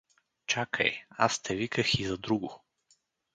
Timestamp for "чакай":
0.47-1.03